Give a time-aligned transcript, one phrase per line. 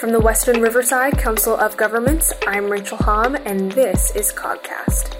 [0.00, 5.19] From the Western Riverside Council of Governments, I'm Rachel Hom, and this is Cogcast.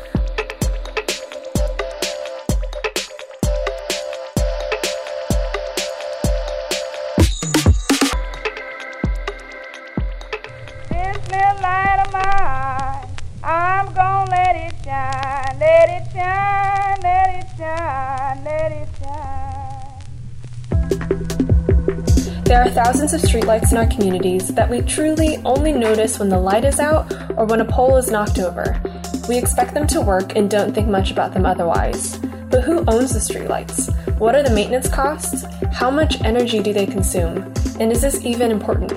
[22.91, 26.81] Thousands of streetlights in our communities that we truly only notice when the light is
[26.81, 28.83] out or when a pole is knocked over.
[29.29, 32.19] We expect them to work and don't think much about them otherwise.
[32.51, 34.19] But who owns the streetlights?
[34.19, 35.45] What are the maintenance costs?
[35.71, 37.55] How much energy do they consume?
[37.79, 38.91] And is this even important?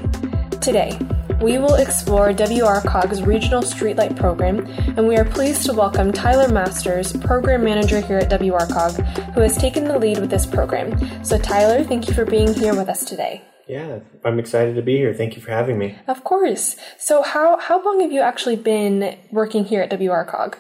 [0.60, 0.98] Today,
[1.40, 4.66] we will explore WRCOG's regional streetlight program,
[4.98, 9.56] and we are pleased to welcome Tyler Masters, program manager here at WRCOG, who has
[9.56, 11.24] taken the lead with this program.
[11.24, 13.44] So, Tyler, thank you for being here with us today.
[13.74, 15.16] Yeah, I'm excited to be here.
[15.16, 15.98] Thank you for having me.
[16.08, 16.76] Of course.
[17.00, 20.54] So, how, how long have you actually been working here at WRCOG?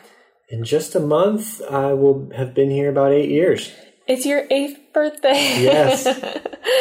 [0.50, 3.72] In just a month, I will have been here about eight years.
[4.08, 5.62] It's your eighth birthday.
[5.62, 6.08] Yes.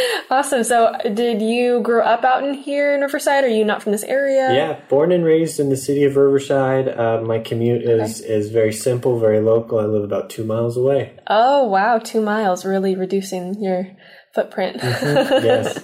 [0.30, 0.64] awesome.
[0.64, 3.44] So, did you grow up out in here in Riverside?
[3.44, 4.54] Are you not from this area?
[4.54, 6.88] Yeah, born and raised in the city of Riverside.
[6.88, 9.78] Uh, my commute is is very simple, very local.
[9.78, 11.12] I live about two miles away.
[11.26, 11.98] Oh, wow.
[11.98, 13.86] Two miles, really reducing your
[14.32, 14.78] footprint.
[15.42, 15.78] Yes.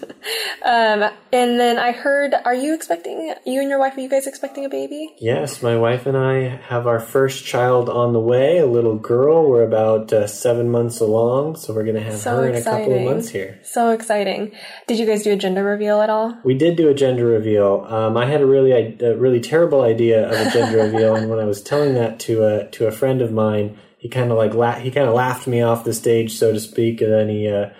[0.64, 4.26] um, and then I heard, are you expecting, you and your wife, are you guys
[4.26, 5.14] expecting a baby?
[5.18, 9.48] Yes, my wife and I have our first child on the way, a little girl.
[9.48, 12.62] We're about uh, seven months along, so we're going to have So her in a
[12.62, 13.58] couple of months here.
[13.64, 14.52] So exciting.
[14.86, 16.38] Did you guys do a gender reveal at all?
[16.44, 17.84] We did do a gender reveal.
[17.88, 21.38] Um, I had a really, a really terrible idea of a gender reveal, and when
[21.38, 24.54] I was telling that to a to a friend of mine, he kind of like
[24.54, 27.48] la- he kind of laughed me off the stage, so to speak, and then he
[27.48, 27.70] uh,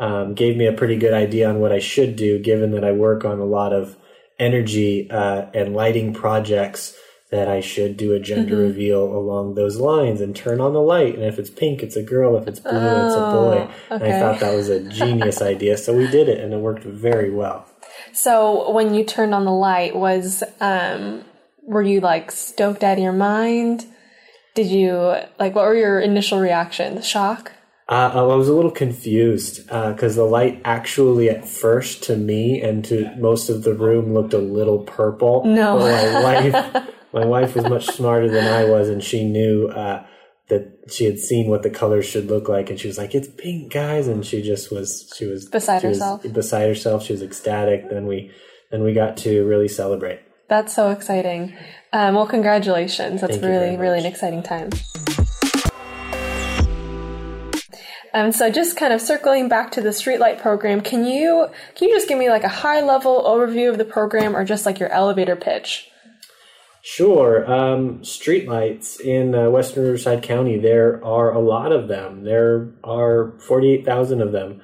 [0.00, 2.90] um, gave me a pretty good idea on what I should do, given that I
[2.90, 3.96] work on a lot of
[4.38, 6.96] energy uh, and lighting projects.
[7.30, 11.14] That I should do a gender reveal along those lines and turn on the light.
[11.14, 12.36] And if it's pink, it's a girl.
[12.36, 13.70] If it's blue, it's a boy.
[13.88, 15.78] And I thought that was a genius idea.
[15.78, 17.68] So we did it, and it worked very well.
[18.12, 21.24] So when you turned on the light, was, um,
[21.62, 23.86] were you like stoked out of your mind?
[24.56, 27.06] Did you, like, what were your initial reactions?
[27.06, 27.52] Shock?
[27.90, 32.84] Uh, I was a little confused because the light actually, at first, to me and
[32.84, 35.44] to most of the room, looked a little purple.
[35.44, 35.80] No.
[35.80, 40.06] My wife, my wife was much smarter than I was, and she knew uh,
[40.46, 43.26] that she had seen what the colors should look like, and she was like, "It's
[43.26, 46.22] pink, guys!" And she just was, she was Beside she was herself.
[46.32, 47.04] beside herself.
[47.04, 47.90] She was ecstatic.
[47.90, 48.30] Then we,
[48.70, 50.20] then we got to really celebrate.
[50.48, 51.56] That's so exciting.
[51.92, 53.20] Um, well, congratulations.
[53.20, 54.70] That's Thank really, really an exciting time.
[58.12, 61.94] Um, so just kind of circling back to the streetlight program, can you can you
[61.94, 64.88] just give me like a high level overview of the program or just like your
[64.90, 65.88] elevator pitch?
[66.82, 67.50] Sure.
[67.50, 72.24] Um, streetlights in uh, Western Riverside County, there are a lot of them.
[72.24, 74.62] There are 48,000 of them.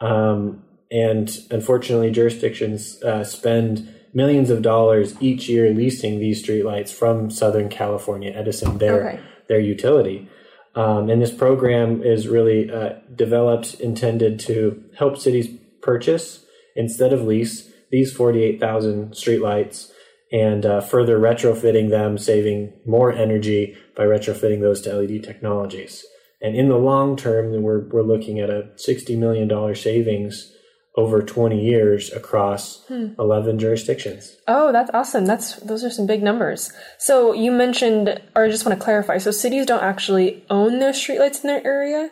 [0.00, 7.30] Um, and unfortunately, jurisdictions uh, spend millions of dollars each year leasing these streetlights from
[7.30, 9.20] Southern California Edison, their, Okay.
[9.48, 10.28] their utility.
[10.76, 15.48] Um, and this program is really uh, developed, intended to help cities
[15.82, 19.90] purchase instead of lease these 48,000 streetlights
[20.32, 26.04] and uh, further retrofitting them, saving more energy by retrofitting those to LED technologies.
[26.42, 30.53] And in the long term, we're, we're looking at a $60 million savings
[30.96, 32.88] over 20 years across
[33.18, 34.36] 11 jurisdictions.
[34.46, 35.26] Oh, that's awesome.
[35.26, 36.72] That's those are some big numbers.
[36.98, 39.18] So you mentioned, or I just want to clarify.
[39.18, 42.08] So cities don't actually own their streetlights in their area.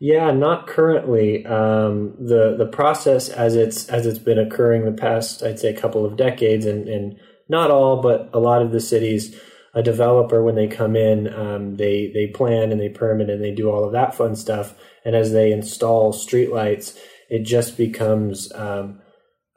[0.00, 1.44] Yeah, not currently.
[1.44, 5.80] Um, the the process as it's as it's been occurring the past, I'd say, a
[5.80, 7.18] couple of decades, and, and
[7.48, 9.36] not all, but a lot of the cities,
[9.74, 13.52] a developer when they come in, um, they they plan and they permit and they
[13.54, 14.74] do all of that fun stuff,
[15.04, 16.96] and as they install streetlights,
[17.28, 19.00] it just becomes um,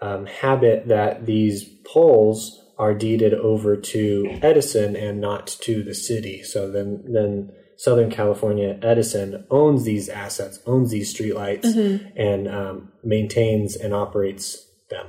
[0.01, 6.43] um, habit that these poles are deeded over to Edison and not to the city.
[6.43, 11.65] So then then Southern California Edison owns these assets, owns these streetlights,
[12.15, 15.07] and um, maintains and operates them.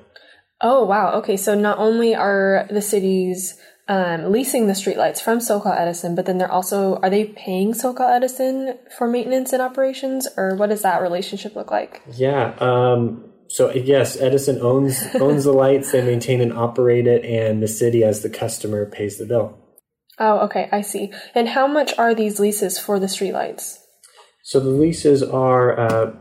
[0.61, 1.13] Oh wow.
[1.15, 6.27] Okay, so not only are the cities um, leasing the streetlights from SoCal Edison, but
[6.27, 10.83] then they're also are they paying SoCal Edison for maintenance and operations, or what does
[10.83, 12.03] that relationship look like?
[12.15, 12.55] Yeah.
[12.59, 15.93] Um, so yes, Edison owns owns the lights.
[15.93, 19.59] They maintain and operate it, and the city, as the customer, pays the bill.
[20.19, 21.13] Oh, okay, I see.
[21.35, 23.79] And how much are these leases for the streetlights?
[24.45, 26.13] So the leases are uh,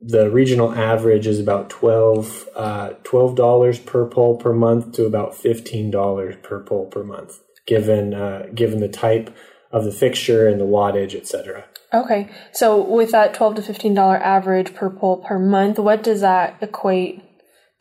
[0.00, 6.42] the regional average is about 12 uh, $12 per pole per month to about $15
[6.42, 9.34] per pole per month given uh, given the type
[9.70, 12.28] of the fixture and the wattage etc Okay.
[12.52, 17.22] So with that 12 to $15 average per pole per month, what does that equate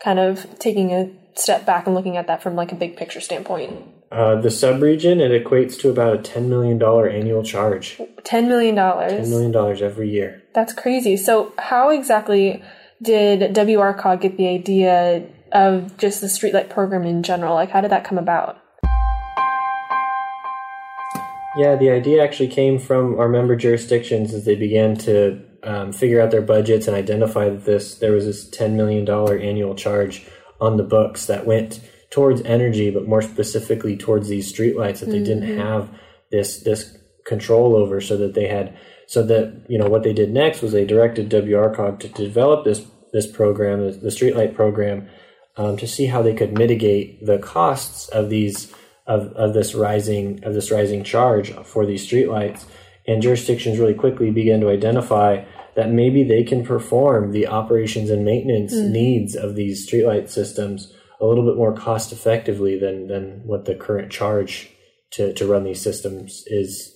[0.03, 3.21] kind of taking a step back and looking at that from like a big picture
[3.21, 3.87] standpoint?
[4.11, 8.75] Uh, the subregion it equates to about a $10 million annual charge $10 million.
[8.75, 11.15] $10 million every year That's crazy.
[11.15, 12.63] So how exactly
[13.01, 17.53] did WRCOG get the idea of just the streetlight program in general?
[17.53, 18.57] Like how did that come about?
[21.57, 26.21] Yeah, the idea actually came from our member jurisdictions as they began to um, figure
[26.21, 30.25] out their budgets and identify that this there was this ten million dollar annual charge
[30.61, 31.79] on the books that went
[32.09, 35.89] towards energy, but more specifically towards these streetlights that they didn't have
[36.31, 38.77] this this control over, so that they had
[39.07, 42.85] so that you know what they did next was they directed WRCOG to develop this
[43.11, 45.09] this program, the, streetlight program,
[45.57, 48.73] um, to see how they could mitigate the costs of these
[49.07, 52.65] of, of this rising of this rising charge for these streetlights.
[53.07, 55.43] And jurisdictions really quickly began to identify
[55.75, 61.25] that maybe they can perform the operations and maintenance needs of these streetlight systems a
[61.25, 64.69] little bit more cost effectively than than what the current charge
[65.11, 66.95] to, to run these systems is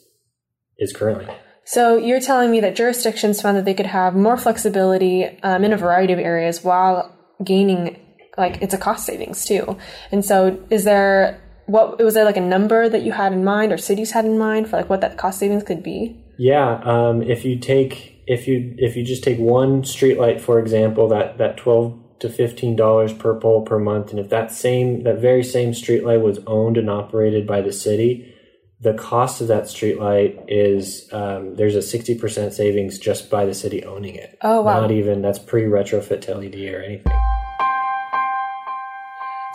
[0.78, 1.28] is currently.
[1.66, 5.72] So you're telling me that jurisdictions found that they could have more flexibility um, in
[5.72, 8.00] a variety of areas while gaining
[8.38, 9.78] like it's a cost savings too.
[10.12, 13.72] And so is there what was there like a number that you had in mind
[13.72, 16.20] or cities had in mind for like what that cost savings could be?
[16.38, 21.08] Yeah, um, if you take if you if you just take one streetlight for example,
[21.10, 25.20] that that twelve to fifteen dollars per pole per month, and if that same that
[25.20, 28.34] very same streetlight was owned and operated by the city,
[28.80, 33.54] the cost of that streetlight is um, there's a sixty percent savings just by the
[33.54, 34.38] city owning it.
[34.42, 34.82] Oh, wow.
[34.82, 37.12] Not even that's pre retrofit to LED or anything.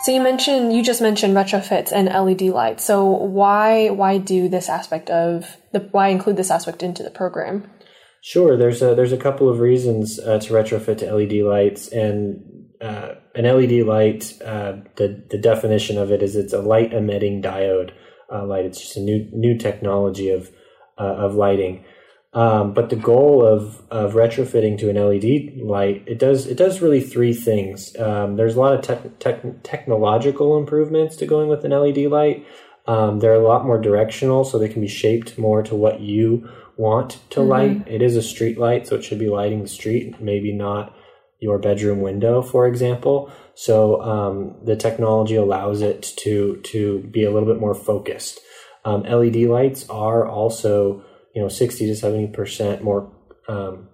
[0.01, 2.85] So you mentioned you just mentioned retrofits and LED lights.
[2.85, 7.69] So why why do this aspect of the why include this aspect into the program?
[8.21, 12.58] Sure, there's a there's a couple of reasons uh, to retrofit to LED lights, and
[12.81, 17.41] uh, an LED light, uh, the the definition of it is it's a light emitting
[17.41, 17.91] diode
[18.31, 18.65] uh, light.
[18.65, 20.51] It's just a new new technology of
[20.97, 21.83] uh, of lighting.
[22.31, 26.81] Um, but the goal of, of retrofitting to an LED light, it does it does
[26.81, 27.97] really three things.
[27.97, 32.45] Um, there's a lot of tech, tech, technological improvements to going with an LED light.
[32.85, 36.49] Um, they're a lot more directional, so they can be shaped more to what you
[36.77, 37.87] want to light.
[37.87, 40.95] It is a street light, so it should be lighting the street, maybe not
[41.39, 43.31] your bedroom window, for example.
[43.55, 48.39] So um, the technology allows it to to be a little bit more focused.
[48.85, 51.03] Um, LED lights are also
[51.35, 53.11] you know 60 to 70 percent more
[53.47, 53.89] um,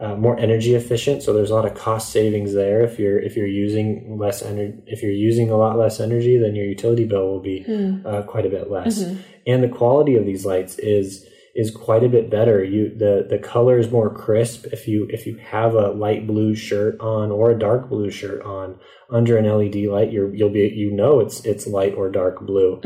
[0.00, 1.22] uh, more energy efficient.
[1.22, 2.82] So there's a lot of cost savings there.
[2.82, 6.54] If you're if you're using less energy if you're using a lot less energy then
[6.56, 7.64] your utility bill will be
[8.04, 8.98] uh, quite a bit less.
[9.46, 13.38] And the quality of these lights is is quite a bit better you the the
[13.38, 17.50] color is more crisp if you if you have a light blue shirt on or
[17.50, 18.78] a dark blue shirt on
[19.10, 22.80] under an LED light you're you'll be you know it's it's light or dark blue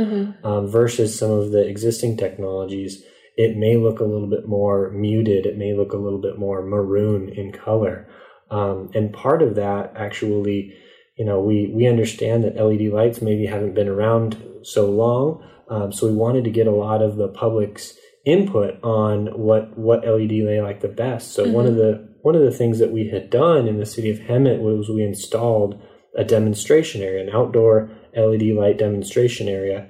[0.44, 3.02] um, versus some of the existing technologies
[3.38, 5.46] it may look a little bit more muted.
[5.46, 8.08] It may look a little bit more maroon in color.
[8.50, 10.74] Um, and part of that actually,
[11.16, 15.48] you know, we, we understand that LED lights maybe haven't been around so long.
[15.70, 17.96] Um, so we wanted to get a lot of the public's
[18.28, 21.32] input on what, what LED they like the best.
[21.32, 24.10] So one of the, one of the things that we had done in the city
[24.10, 25.80] of Hemet was we installed
[26.16, 29.88] a demonstration area, an outdoor LED light demonstration area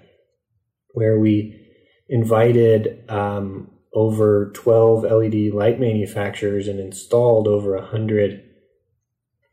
[0.93, 1.61] where we
[2.09, 8.45] invited um, over 12 LED light manufacturers and installed over 100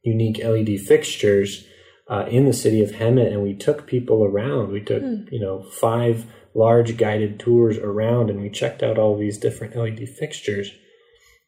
[0.04, 1.66] unique LED fixtures
[2.10, 3.32] uh, in the city of Hemet.
[3.32, 4.72] And we took people around.
[4.72, 5.02] We took,
[5.32, 6.26] you know, five
[6.56, 10.72] large guided tours around and we checked out all these different LED fixtures.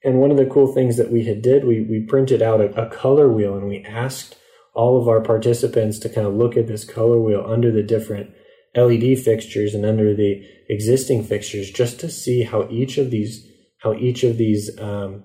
[0.04, 2.70] And one of the cool things that we had did, we, we printed out a,
[2.80, 4.38] a color wheel and we asked
[4.76, 8.30] all of our participants to kind of look at this color wheel under the different
[8.76, 13.48] LED fixtures and under the existing fixtures just to see how each of these
[13.80, 15.24] how each of these um,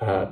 [0.00, 0.26] uh,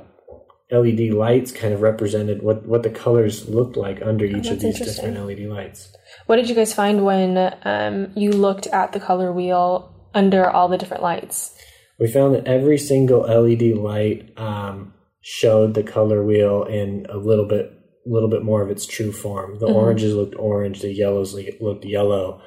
[0.71, 4.79] LED lights kind of represented what what the colors looked like under each of these
[4.79, 5.95] different LED lights.
[6.25, 10.67] What did you guys find when um, you looked at the color wheel under all
[10.67, 11.57] the different lights?
[11.99, 17.47] We found that every single LED light um, showed the color wheel in a little
[17.47, 17.71] bit
[18.05, 19.59] little bit more of its true form.
[19.59, 22.41] The oranges looked orange, the yellows looked yellow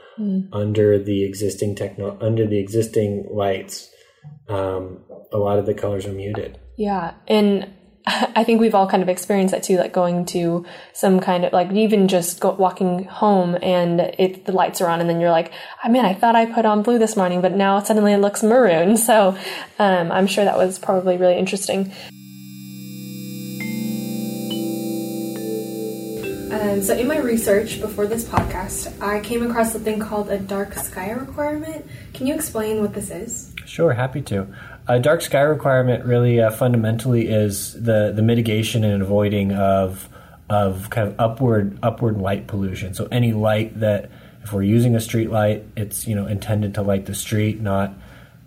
[0.53, 3.89] under the existing techno under the existing lights.
[4.49, 6.59] Um, a lot of the colors were muted.
[6.77, 7.73] Yeah, and
[8.07, 11.53] I think we've all kind of experienced that too, like going to some kind of
[11.53, 15.31] like even just go, walking home and it the lights are on, and then you're
[15.31, 15.53] like,
[15.83, 18.19] I oh, mean, I thought I put on blue this morning, but now suddenly it
[18.19, 18.97] looks maroon.
[19.11, 19.37] So
[19.81, 21.93] um, I'm sure that was probably really interesting.
[26.53, 30.75] Um, so, in my research before this podcast, I came across something called a dark
[30.75, 31.87] sky requirement.
[32.13, 33.55] Can you explain what this is?
[33.67, 34.47] Sure, happy to.
[34.91, 40.09] A dark sky requirement really uh, fundamentally is the, the mitigation and avoiding of
[40.49, 42.93] of kind of upward upward light pollution.
[42.95, 44.11] So any light that
[44.43, 47.95] if we're using a street light, it's you know intended to light the street, not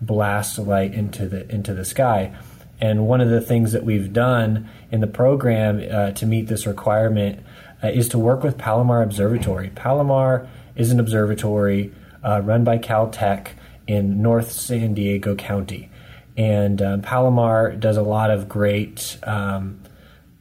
[0.02, 2.36] blast light into the into the sky.
[2.78, 6.66] And one of the things that we've done in the program uh, to meet this
[6.66, 7.42] requirement
[7.82, 9.70] uh, is to work with Palomar Observatory.
[9.70, 10.46] Palomar
[10.76, 11.90] is an observatory
[12.22, 13.52] uh, run by Caltech
[13.86, 15.88] in North San Diego County.
[16.36, 19.80] And um, Palomar does a lot of great um,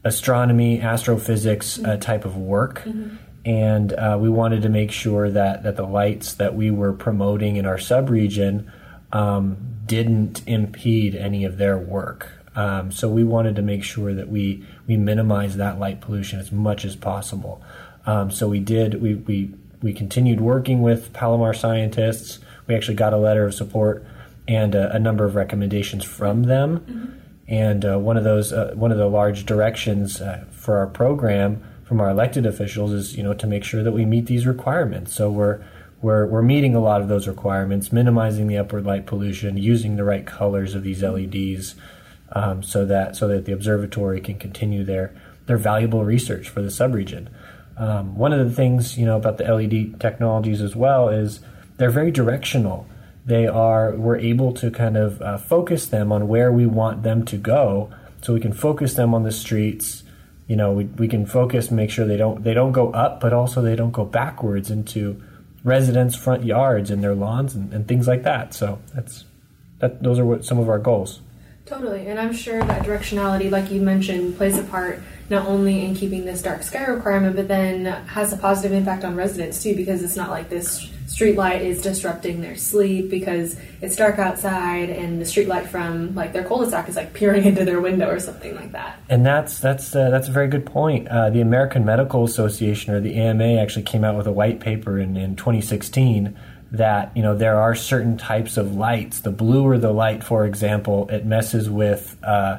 [0.04, 2.80] astronomy, astrophysics uh, type of work.
[2.80, 3.16] Mm-hmm.
[3.46, 7.58] And uh, we wanted to make sure that, that the lights that we were promoting
[7.58, 8.72] in our subregion
[9.12, 12.32] um, didn't impede any of their work.
[12.56, 16.52] Um, so we wanted to make sure that we we minimize that light pollution as
[16.52, 17.64] much as possible.
[18.06, 19.02] Um, so we did.
[19.02, 22.40] We we we continued working with Palomar scientists.
[22.68, 24.06] We actually got a letter of support
[24.48, 26.80] and a, a number of recommendations from them.
[26.80, 27.20] Mm-hmm.
[27.48, 31.64] And uh, one of those, uh, one of the large directions uh, for our program
[31.84, 35.14] from our elected officials is, you know, to make sure that we meet these requirements.
[35.14, 35.64] So we're
[36.04, 40.04] we're, we're meeting a lot of those requirements, minimizing the upward light pollution, using the
[40.04, 41.76] right colors of these LEDs,
[42.34, 45.14] um, so that so that the observatory can continue their
[45.46, 47.30] their valuable research for the subregion.
[47.78, 51.40] Um, one of the things you know about the LED technologies as well is
[51.78, 52.86] they're very directional.
[53.26, 57.24] They are we're able to kind of uh, focus them on where we want them
[57.26, 57.90] to go,
[58.22, 60.04] so we can focus them on the streets.
[60.48, 63.32] You know, we, we can focus make sure they don't they don't go up, but
[63.32, 65.24] also they don't go backwards into
[65.64, 68.54] residents' front yards and their lawns and, and things like that.
[68.54, 69.24] So that's
[69.80, 70.04] that.
[70.04, 71.22] Those are what some of our goals.
[71.66, 75.96] Totally, and I'm sure that directionality, like you mentioned, plays a part not only in
[75.96, 80.04] keeping this dark sky requirement, but then has a positive impact on residents too, because
[80.04, 85.22] it's not like this street light is disrupting their sleep because it's dark outside and
[85.22, 88.56] the street light from like their cul-de-sac is like peering into their window or something
[88.56, 89.00] like that.
[89.10, 91.08] And that's that's uh, that's a very good point.
[91.08, 94.98] Uh, the American Medical Association or the AMA actually came out with a white paper
[94.98, 96.36] in, in 2016
[96.72, 99.20] that you know there are certain types of lights.
[99.20, 102.58] The bluer the light, for example, it messes with uh,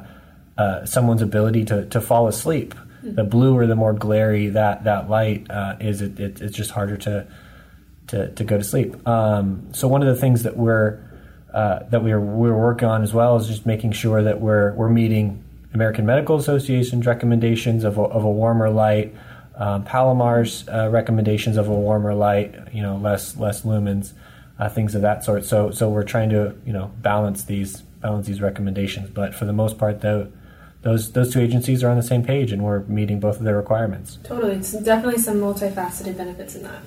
[0.57, 2.73] uh, someone's ability to, to fall asleep.
[2.73, 3.15] Mm-hmm.
[3.15, 6.95] The bluer, the more glary that that light uh, is, it, it, it's just harder
[6.95, 7.27] to
[8.07, 9.07] to, to go to sleep.
[9.07, 10.99] Um, so one of the things that we're
[11.53, 14.89] uh, that we're we're working on as well is just making sure that we're we're
[14.89, 15.43] meeting
[15.73, 19.15] American Medical Association's recommendations of a, of a warmer light
[19.57, 24.13] um, Palomar's uh, recommendations of a warmer light, you know, less less lumens,
[24.59, 25.45] uh, things of that sort.
[25.45, 29.09] So so we're trying to you know balance these balance these recommendations.
[29.09, 30.31] But for the most part, though,
[30.81, 33.55] those those two agencies are on the same page, and we're meeting both of their
[33.55, 34.19] requirements.
[34.23, 36.81] Totally, it's definitely some multifaceted benefits in that.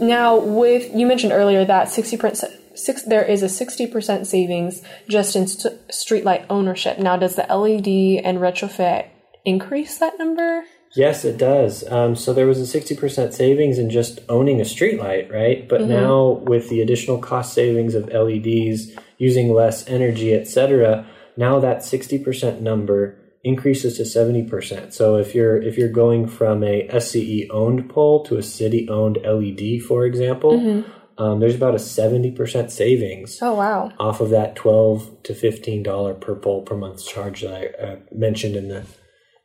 [0.00, 5.36] Now, with you mentioned earlier that sixty percent six, there is a 60% savings just
[5.36, 6.98] in st- streetlight ownership.
[6.98, 9.08] Now, does the LED and retrofit
[9.44, 10.64] increase that number?
[10.94, 11.86] Yes, it does.
[11.90, 15.68] Um, so there was a 60% savings in just owning a streetlight, right?
[15.68, 15.90] But mm-hmm.
[15.90, 22.60] now with the additional cost savings of LEDs, using less energy, etc., now that 60%
[22.60, 23.16] number
[23.48, 24.92] increases to 70%.
[24.92, 29.18] So if you're if you're going from a SCE owned pole to a city owned
[29.24, 33.38] LED, for example, mm-hmm um, there's about a 70% savings.
[33.42, 33.92] Oh, wow.
[33.98, 38.54] Off of that 12 to $15 per pole per month charge that I uh, mentioned
[38.54, 38.86] in the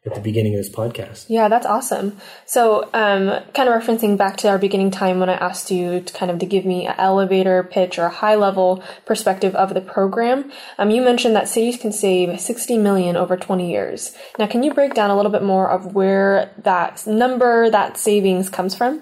[0.06, 1.26] at the beginning of this podcast.
[1.30, 2.18] Yeah, that's awesome.
[2.46, 6.14] So, um, kind of referencing back to our beginning time when I asked you to
[6.14, 9.80] kind of to give me an elevator pitch or a high level perspective of the
[9.80, 14.14] program, um, you mentioned that cities can save 60 million over 20 years.
[14.38, 18.50] Now, can you break down a little bit more of where that number, that savings
[18.50, 19.02] comes from?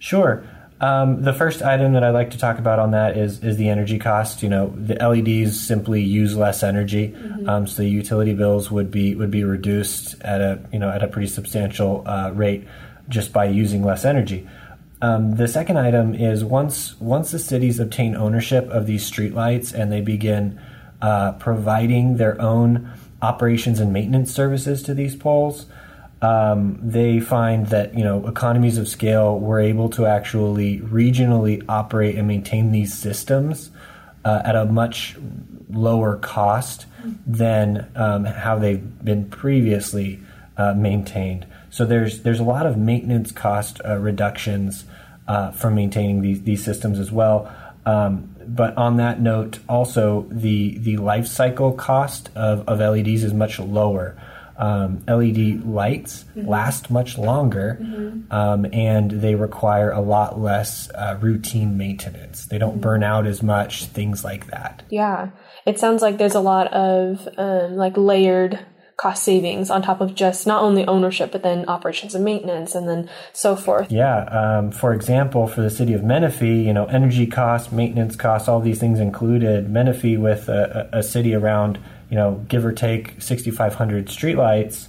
[0.00, 0.44] Sure.
[0.80, 3.68] Um, the first item that I'd like to talk about on that is is the
[3.68, 4.42] energy cost.
[4.42, 7.48] You know, the LEDs simply use less energy, mm-hmm.
[7.48, 11.02] um, so the utility bills would be would be reduced at a you know at
[11.02, 12.66] a pretty substantial uh, rate
[13.08, 14.48] just by using less energy.
[15.02, 19.92] Um, the second item is once once the cities obtain ownership of these streetlights and
[19.92, 20.60] they begin
[21.02, 25.66] uh, providing their own operations and maintenance services to these poles
[26.22, 32.16] um, they find that you know economies of scale were able to actually regionally operate
[32.16, 33.70] and maintain these systems
[34.24, 35.16] uh, at a much
[35.70, 36.86] lower cost
[37.26, 40.20] than um, how they've been previously
[40.56, 41.46] uh, maintained.
[41.70, 44.84] So there's there's a lot of maintenance cost uh, reductions
[45.26, 47.50] uh, from maintaining these these systems as well.
[47.86, 53.32] Um, but on that note, also the the life cycle cost of, of LEDs is
[53.32, 54.16] much lower.
[54.60, 56.46] Um, LED lights mm-hmm.
[56.46, 58.30] last much longer, mm-hmm.
[58.30, 62.44] um, and they require a lot less uh, routine maintenance.
[62.44, 62.80] They don't mm-hmm.
[62.80, 64.82] burn out as much, things like that.
[64.90, 65.30] Yeah,
[65.64, 68.58] it sounds like there's a lot of um, like layered
[69.00, 72.86] cost savings on top of just not only ownership but then operations and maintenance and
[72.86, 77.26] then so forth yeah um, for example for the city of menifee you know energy
[77.26, 81.78] costs maintenance costs all these things included menifee with a, a city around
[82.10, 84.88] you know give or take 6500 streetlights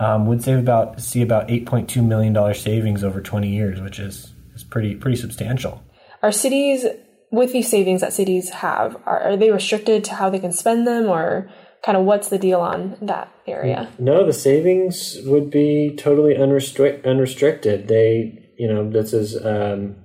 [0.00, 4.32] um, would save about see about 8.2 million dollar savings over 20 years which is
[4.54, 5.82] is pretty pretty substantial
[6.22, 6.86] are cities
[7.30, 10.86] with these savings that cities have are, are they restricted to how they can spend
[10.86, 11.50] them or
[11.82, 13.88] kind of what's the deal on that area?
[13.98, 17.88] No, the savings would be totally unrestrict, unrestricted.
[17.88, 19.96] They, you know, this is um,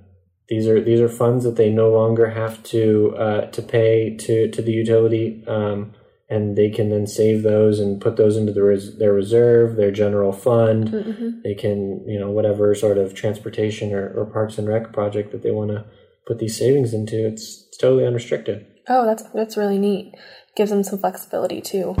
[0.48, 4.50] these are these are funds that they no longer have to uh, to pay to
[4.50, 5.94] to the utility, um,
[6.28, 9.90] and they can then save those and put those into the res- their reserve, their
[9.90, 10.88] general fund.
[10.88, 11.42] Mm-hmm.
[11.42, 15.42] They can, you know, whatever sort of transportation or, or parks and rec project that
[15.42, 15.84] they want to
[16.26, 17.26] put these savings into.
[17.26, 18.66] It's, it's totally unrestricted.
[18.88, 20.14] Oh, that's that's really neat
[20.58, 21.96] gives them some flexibility too.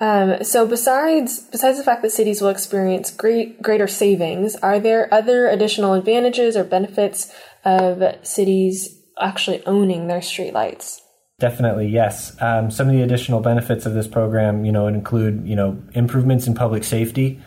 [0.00, 5.12] Um, so besides besides the fact that cities will experience great greater savings, are there
[5.12, 7.30] other additional advantages or benefits
[7.64, 11.00] of cities actually owning their streetlights?
[11.38, 12.36] Definitely, yes.
[12.42, 16.46] Um, some of the additional benefits of this program, you know, include you know improvements
[16.46, 17.40] in public safety.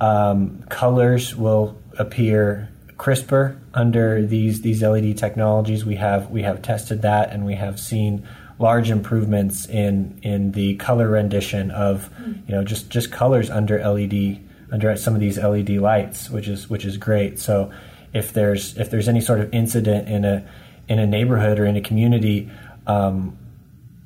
[0.00, 5.84] Um, colors will appear crisper under these these LED technologies.
[5.84, 8.26] We have we have tested that, and we have seen
[8.58, 12.10] large improvements in in the color rendition of
[12.46, 14.40] you know just just colors under LED
[14.72, 17.38] under some of these LED lights, which is which is great.
[17.38, 17.70] So
[18.12, 20.44] if there's if there's any sort of incident in a
[20.88, 22.50] in a neighborhood or in a community,
[22.86, 23.36] um,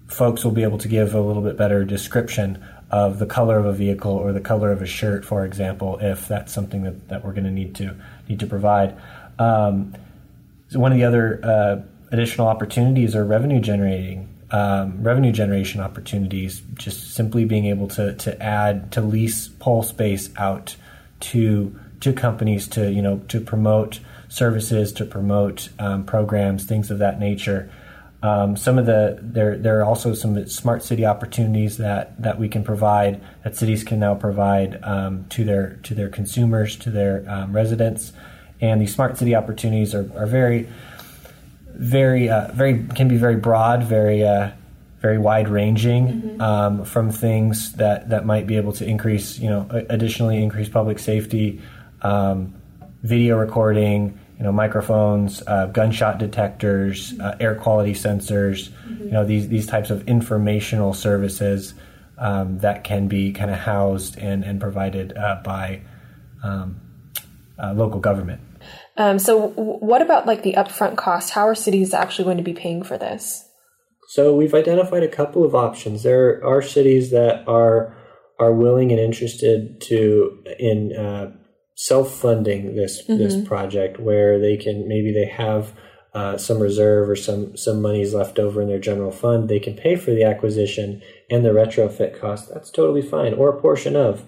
[0.08, 3.64] folks will be able to give a little bit better description of the color of
[3.64, 7.24] a vehicle or the color of a shirt, for example, if that's something that, that
[7.24, 7.96] we're going to need to
[8.28, 8.94] need to provide.
[9.38, 9.94] Um,
[10.68, 14.28] so one of the other uh, additional opportunities are revenue generating.
[14.50, 20.28] Um, revenue generation opportunities, just simply being able to to add to lease pole space
[20.36, 20.76] out
[21.20, 24.00] to to companies to you know to promote
[24.32, 27.70] services, to promote um, programs, things of that nature.
[28.22, 32.48] Um, some of the there there are also some smart city opportunities that that we
[32.48, 37.24] can provide that cities can now provide um, to their to their consumers to their
[37.28, 38.12] um, residents,
[38.60, 40.68] and these smart city opportunities are, are very
[41.74, 44.50] very uh, very can be very broad, very uh,
[45.00, 46.40] very wide ranging mm-hmm.
[46.40, 51.00] Um, from things that that might be able to increase you know additionally increase public
[51.00, 51.60] safety,
[52.00, 52.54] um,
[53.02, 59.04] video recording you know, microphones, uh, gunshot detectors, uh, air quality sensors, mm-hmm.
[59.04, 61.74] you know, these, these types of informational services
[62.18, 65.82] um, that can be kind of housed and, and provided uh, by
[66.42, 66.80] um,
[67.56, 68.40] uh, local government.
[68.96, 71.30] Um, so, w- what about like the upfront cost?
[71.30, 73.48] How are cities actually going to be paying for this?
[74.08, 76.02] So, we've identified a couple of options.
[76.02, 77.96] There are cities that are
[78.40, 81.30] are willing and interested to in uh,
[81.74, 83.18] self-funding this mm-hmm.
[83.18, 85.72] this project where they can maybe they have
[86.14, 89.74] uh, some reserve or some some monies left over in their general fund they can
[89.74, 94.26] pay for the acquisition and the retrofit cost that's totally fine or a portion of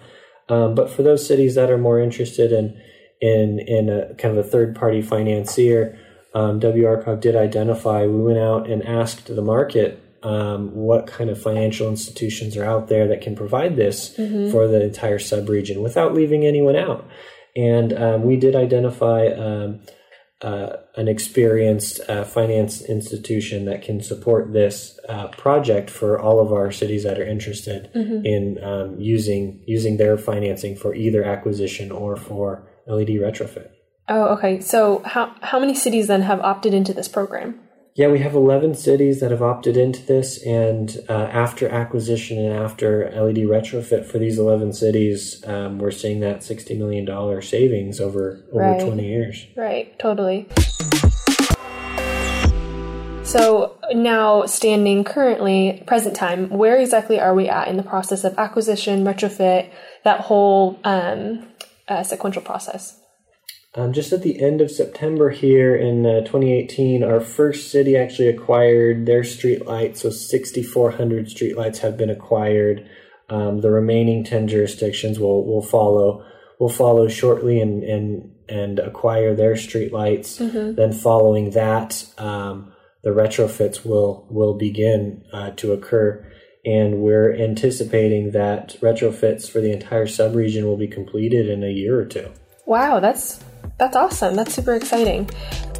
[0.49, 2.81] um, but for those cities that are more interested in
[3.21, 5.99] in in a kind of a third party financier
[6.35, 11.41] um, WRCOG did identify we went out and asked the market um, what kind of
[11.41, 14.51] financial institutions are out there that can provide this mm-hmm.
[14.51, 17.07] for the entire subregion without leaving anyone out
[17.57, 19.81] and um, we did identify um,
[20.45, 26.53] uh, an experienced uh, finance institution that can support this uh, project for all of
[26.53, 28.27] our cities that are interested mm-hmm.
[28.27, 33.71] in um, using using their financing for either acquisition or for LED retrofit.
[34.09, 34.61] Oh, okay.
[34.61, 37.61] So how how many cities then have opted into this program?
[37.97, 42.53] Yeah, we have 11 cities that have opted into this, and uh, after acquisition and
[42.53, 47.07] after LED retrofit for these 11 cities, um, we're seeing that $60 million
[47.41, 48.81] savings over, over right.
[48.81, 49.47] 20 years.
[49.57, 50.49] Right, totally.
[53.23, 58.37] So now, standing currently, present time, where exactly are we at in the process of
[58.37, 59.71] acquisition, retrofit,
[60.03, 61.47] that whole um,
[61.87, 62.99] uh, sequential process?
[63.77, 68.29] Um, just at the end of September here in uh, 2018, our first city actually
[68.29, 69.99] acquired their streetlights.
[69.99, 72.89] So 6,400 streetlights have been acquired.
[73.29, 76.25] Um, the remaining 10 jurisdictions will, will follow
[76.59, 80.39] will follow shortly and and and acquire their streetlights.
[80.41, 80.75] Mm-hmm.
[80.75, 86.31] Then following that, um, the retrofits will will begin uh, to occur,
[86.65, 91.99] and we're anticipating that retrofits for the entire subregion will be completed in a year
[91.99, 92.31] or two.
[92.67, 93.41] Wow, that's
[93.79, 94.35] that's awesome.
[94.35, 95.29] That's super exciting.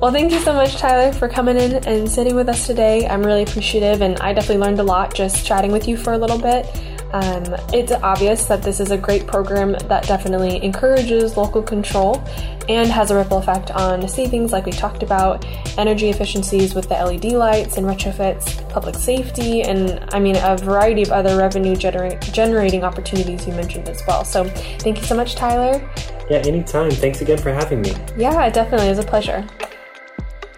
[0.01, 3.07] Well, thank you so much, Tyler, for coming in and sitting with us today.
[3.07, 6.19] I'm really appreciative, and I definitely learned a lot just chatting with you for a
[6.19, 6.67] little bit.
[7.15, 12.21] Um, it's obvious that this is a great program that definitely encourages local control
[12.69, 15.47] and has a ripple effect on savings, like we talked about,
[15.79, 21.03] energy efficiencies with the LED lights and retrofits, public safety, and I mean, a variety
[21.03, 24.25] of other revenue gener- generating opportunities you mentioned as well.
[24.25, 24.49] So,
[24.81, 25.89] thank you so much, Tyler.
[26.31, 26.91] Yeah, anytime.
[26.91, 27.95] Thanks again for having me.
[28.17, 28.87] Yeah, it definitely.
[28.87, 29.47] It was a pleasure.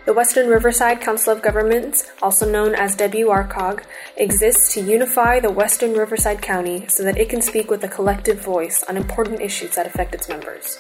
[0.06, 3.82] The Western Riverside Council of Governments, also known as WRCOG,
[4.16, 8.38] exists to unify the Western Riverside County so that it can speak with a collective
[8.38, 10.78] voice on important issues that affect its members.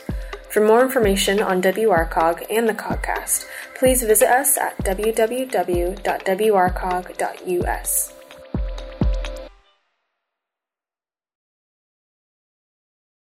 [0.48, 5.96] For more information on WRCOG and the COGcast, please visit us at www.wrcog.us.